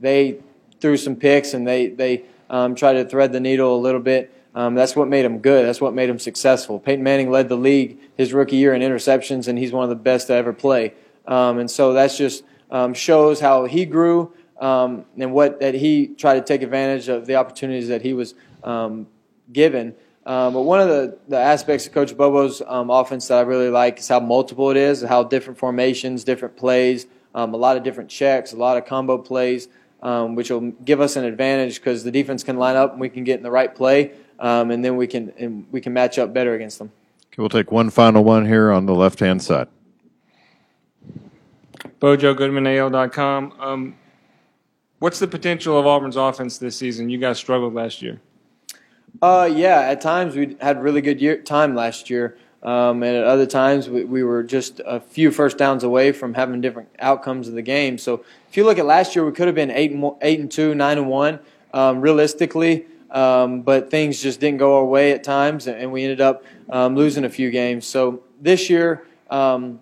they 0.00 0.38
threw 0.80 0.96
some 0.96 1.16
picks 1.16 1.52
and 1.52 1.66
they 1.66 1.88
they 1.88 2.24
tried 2.48 2.94
to 2.94 3.04
thread 3.04 3.32
the 3.32 3.40
needle 3.40 3.76
a 3.76 3.80
little 3.80 4.00
bit. 4.00 4.32
Um, 4.54 4.75
that's 4.75 4.94
what 4.94 5.09
made 5.09 5.25
him 5.25 5.38
good. 5.38 5.66
That's 5.66 5.80
what 5.80 5.94
made 5.94 6.11
him 6.11 6.18
successful. 6.18 6.78
Peyton 6.78 7.02
Manning 7.02 7.30
led 7.30 7.49
the 7.49 7.56
league 7.56 7.99
his 8.16 8.32
rookie 8.32 8.56
year 8.56 8.75
in 8.75 8.82
interceptions, 8.82 9.49
and 9.49 9.59
he's 9.59 9.73
one 9.73 9.85
of 9.85 9.88
the 9.88 9.97
best 9.97 10.26
to 10.26 10.35
ever 10.35 10.52
play. 10.52 10.94
Um, 11.26 11.59
and 11.59 11.71
so 11.71 11.94
that 11.94 12.09
just 12.09 12.44
um, 12.71 12.94
shows 12.94 13.40
how 13.40 13.64
he 13.64 13.87
grew 13.87 14.32
um, 14.61 15.04
and 15.18 15.32
what 15.32 15.61
that 15.61 15.75
he 15.75 16.09
tried 16.09 16.35
to 16.35 16.42
take 16.42 16.62
advantage 16.62 17.09
of 17.09 17.26
the 17.26 17.37
opportunities 17.37 17.88
that 17.88 18.02
he 18.02 18.12
was 18.12 18.35
um, 18.62 19.06
given. 19.52 19.94
Um, 20.25 20.52
but 20.52 20.62
one 20.62 20.80
of 20.80 20.88
the, 20.88 21.18
the 21.28 21.38
aspects 21.38 21.87
of 21.87 21.92
Coach 21.92 22.16
Bobo's 22.16 22.62
offense 22.64 23.28
that 23.28 23.38
I 23.38 23.40
really 23.40 23.71
like 23.71 23.99
is 23.99 24.09
how 24.09 24.21
multiple 24.21 24.71
it 24.71 24.76
is, 24.76 25.02
how 25.02 25.25
different 25.25 25.59
formations, 25.59 26.23
different 26.23 26.56
plays, 26.56 27.06
a 27.35 27.47
lot 27.47 27.76
of 27.76 27.82
different 27.82 28.09
checks, 28.09 28.52
a 28.52 28.56
lot 28.56 28.76
of 28.76 28.87
combo 28.87 29.18
plays, 29.18 29.68
which 30.00 30.50
will 30.50 30.61
give 30.85 31.00
us 31.00 31.16
an 31.16 31.25
advantage 31.25 31.76
because 31.80 32.04
the 32.04 32.12
defense 32.12 32.44
can 32.44 32.56
line 32.56 32.76
up 32.76 32.92
and 32.92 33.00
we 33.00 33.09
can 33.09 33.25
get 33.25 33.38
in 33.38 33.42
the 33.42 33.50
right 33.50 33.75
play, 33.75 34.12
um, 34.38 34.70
and 34.70 34.84
then 34.84 34.96
we 34.96 35.06
can 35.06 35.32
and 35.38 35.66
we 35.70 35.80
can 35.80 35.92
match 35.92 36.18
up 36.18 36.32
better 36.32 36.54
against 36.54 36.78
them. 36.78 36.90
Okay, 37.26 37.36
we'll 37.38 37.48
take 37.48 37.72
one 37.72 37.90
final 37.90 38.24
one 38.24 38.46
here 38.46 38.70
on 38.70 38.86
the 38.86 38.94
left 38.94 39.20
hand 39.20 39.42
side. 39.42 39.68
Bo 41.98 42.16
Joe 42.16 42.34
Goodman 42.34 42.66
AL.com. 42.66 43.54
Um, 43.58 43.96
what's 44.98 45.18
the 45.18 45.28
potential 45.28 45.78
of 45.78 45.86
Auburn's 45.86 46.16
offense 46.16 46.58
this 46.58 46.76
season? 46.76 47.10
You 47.10 47.18
guys 47.18 47.38
struggled 47.38 47.74
last 47.74 48.02
year. 48.02 48.20
Uh, 49.20 49.48
yeah, 49.52 49.80
at 49.80 50.00
times 50.00 50.34
we 50.34 50.56
had 50.60 50.82
really 50.82 51.00
good 51.00 51.20
year, 51.20 51.40
time 51.40 51.74
last 51.74 52.08
year, 52.08 52.36
um, 52.62 53.02
and 53.02 53.16
at 53.16 53.24
other 53.24 53.46
times 53.46 53.88
we, 53.88 54.04
we 54.04 54.22
were 54.22 54.42
just 54.42 54.80
a 54.84 55.00
few 55.00 55.30
first 55.30 55.58
downs 55.58 55.84
away 55.84 56.12
from 56.12 56.34
having 56.34 56.60
different 56.60 56.88
outcomes 56.98 57.48
of 57.48 57.54
the 57.54 57.62
game. 57.62 57.98
So 57.98 58.24
if 58.48 58.56
you 58.56 58.64
look 58.64 58.78
at 58.78 58.86
last 58.86 59.14
year, 59.14 59.24
we 59.24 59.32
could 59.32 59.46
have 59.46 59.54
been 59.54 59.70
eight 59.70 59.92
and, 59.92 60.12
eight 60.22 60.40
and 60.40 60.50
two, 60.50 60.74
nine 60.74 60.98
and 60.98 61.08
one, 61.08 61.40
um, 61.74 62.00
realistically, 62.00 62.86
um, 63.12 63.62
but 63.62 63.90
things 63.90 64.23
just 64.23 64.40
didn't 64.40 64.59
go 64.59 64.76
our 64.78 64.85
way 64.85 65.12
at 65.12 65.23
times, 65.23 65.69
and 65.69 65.92
we 65.92 66.02
ended 66.02 66.21
up 66.21 66.45
um, 66.71 66.97
losing 66.97 67.25
a 67.25 67.31
few 67.31 67.50
games. 67.50 67.87
So 67.87 68.23
this 68.40 68.69
year, 68.71 69.07
um, 69.31 69.81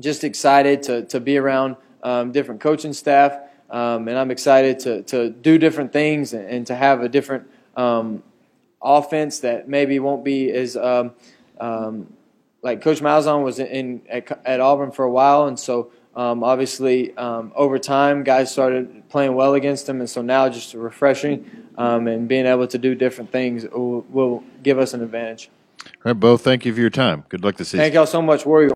just 0.00 0.24
excited 0.24 0.82
to 0.84 1.04
to 1.06 1.20
be 1.20 1.36
around 1.36 1.76
um, 2.02 2.32
different 2.32 2.60
coaching 2.60 2.92
staff. 2.92 3.32
um, 3.70 4.06
and 4.08 4.18
I'm 4.18 4.30
excited 4.30 4.78
to 4.80 5.02
to 5.04 5.30
do 5.30 5.58
different 5.58 5.92
things 5.92 6.32
and, 6.32 6.46
and 6.48 6.66
to 6.66 6.74
have 6.74 7.02
a 7.02 7.08
different 7.08 7.50
um, 7.76 8.22
offense 8.80 9.40
that 9.40 9.68
maybe 9.68 9.98
won't 9.98 10.24
be 10.24 10.50
as 10.50 10.76
like 12.62 12.80
Coach 12.80 13.00
Malzahn 13.00 13.42
was 13.42 13.58
in 13.58 14.02
at, 14.08 14.40
at 14.46 14.60
Auburn 14.60 14.92
for 14.92 15.04
a 15.04 15.10
while, 15.10 15.46
and 15.48 15.58
so 15.58 15.90
um, 16.14 16.44
obviously 16.44 17.16
um, 17.16 17.52
over 17.54 17.78
time 17.78 18.22
guys 18.22 18.52
started 18.52 19.08
playing 19.08 19.34
well 19.34 19.54
against 19.54 19.88
him, 19.88 20.00
and 20.00 20.08
so 20.08 20.22
now 20.22 20.48
just 20.48 20.74
refreshing 20.74 21.68
um, 21.78 22.06
and 22.06 22.28
being 22.28 22.46
able 22.46 22.66
to 22.66 22.78
do 22.78 22.94
different 22.94 23.32
things 23.32 23.64
will, 23.64 24.02
will 24.10 24.44
give 24.62 24.78
us 24.78 24.94
an 24.94 25.02
advantage. 25.02 25.50
All 25.84 25.90
right, 26.04 26.12
Bo, 26.12 26.36
thank 26.36 26.64
you 26.64 26.72
for 26.74 26.80
your 26.80 26.90
time. 26.90 27.24
Good 27.28 27.42
luck 27.42 27.56
this 27.56 27.68
season. 27.68 27.80
Thank 27.80 27.94
y'all 27.94 28.06
so 28.06 28.22
much, 28.22 28.46
War 28.46 28.62
Eagle. 28.62 28.70